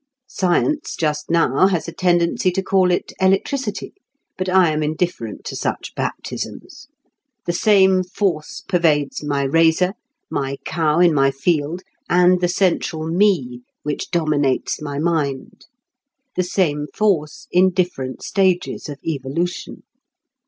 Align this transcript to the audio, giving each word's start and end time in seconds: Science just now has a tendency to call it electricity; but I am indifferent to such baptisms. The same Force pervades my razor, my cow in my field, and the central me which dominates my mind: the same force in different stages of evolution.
Science 0.25 0.95
just 0.99 1.29
now 1.29 1.67
has 1.67 1.87
a 1.87 1.91
tendency 1.91 2.51
to 2.51 2.63
call 2.63 2.89
it 2.89 3.13
electricity; 3.21 3.93
but 4.35 4.49
I 4.49 4.71
am 4.71 4.81
indifferent 4.81 5.45
to 5.45 5.55
such 5.55 5.93
baptisms. 5.95 6.87
The 7.45 7.53
same 7.53 8.01
Force 8.01 8.63
pervades 8.67 9.23
my 9.23 9.43
razor, 9.43 9.93
my 10.31 10.55
cow 10.65 11.01
in 11.01 11.13
my 11.13 11.29
field, 11.29 11.83
and 12.09 12.41
the 12.41 12.47
central 12.47 13.05
me 13.09 13.61
which 13.83 14.09
dominates 14.09 14.81
my 14.81 14.97
mind: 14.97 15.67
the 16.35 16.41
same 16.41 16.87
force 16.95 17.45
in 17.51 17.69
different 17.69 18.23
stages 18.23 18.89
of 18.89 18.97
evolution. 19.05 19.83